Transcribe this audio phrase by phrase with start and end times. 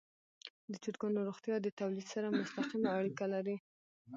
[0.71, 3.55] د چرګانو روغتیا د تولید سره مستقیمه اړیکه لري.